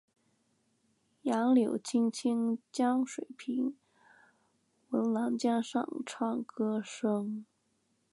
[1.21, 3.77] 杨柳青青江水平，
[4.89, 7.45] 闻郎江上唱歌声。